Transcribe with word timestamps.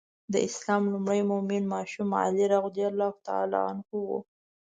د 0.33 0.35
اسلام 0.47 0.83
لومړی 0.93 1.21
مؤمن 1.31 1.63
ماشوم 1.73 2.09
علي 2.21 2.45
رض 2.51 2.75
و. 4.07 4.09